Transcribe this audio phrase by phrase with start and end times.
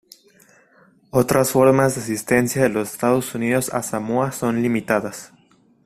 [1.11, 5.31] Otras formas de asistencia de los Estados Unidos a Samoa son limitadas.